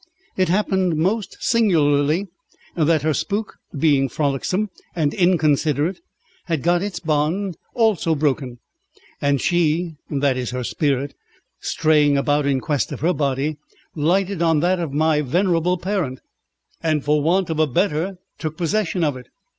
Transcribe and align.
It 0.35 0.49
happened 0.49 0.95
most 0.95 1.37
singularly 1.41 2.25
that 2.75 3.03
her 3.03 3.13
spook, 3.13 3.59
being 3.77 4.09
frolicsome 4.09 4.71
and 4.95 5.13
inconsiderate, 5.13 5.99
had 6.45 6.63
got 6.63 6.81
its 6.81 6.99
bond 6.99 7.55
also 7.75 8.15
broken, 8.15 8.57
and 9.21 9.39
she, 9.39 9.97
that 10.09 10.37
is 10.37 10.49
her 10.49 10.63
spirit, 10.63 11.13
straying 11.59 12.17
about 12.17 12.47
in 12.47 12.61
quest 12.61 12.91
of 12.91 13.01
her 13.01 13.13
body, 13.13 13.57
lighted 13.95 14.41
on 14.41 14.59
that 14.61 14.79
of 14.79 14.91
my 14.91 15.21
venerable 15.21 15.77
parent, 15.77 16.19
and 16.81 17.03
for 17.05 17.21
want 17.21 17.51
of 17.51 17.59
a 17.59 17.67
better 17.67 18.17
took 18.39 18.57
possession 18.57 19.03
of 19.03 19.15
it. 19.15 19.27